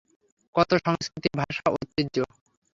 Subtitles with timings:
[0.55, 2.15] কতো সংষ্কৃতি, ভাষা, ঐতিহ্য!